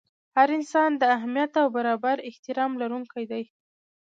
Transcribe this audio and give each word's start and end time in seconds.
هر 0.35 0.47
انسان 0.57 0.91
د 0.97 1.03
اهمیت 1.15 1.51
او 1.61 1.67
برابر 1.77 2.17
احترام 2.29 2.71
لرونکی 2.81 3.23
دی. 3.31 3.43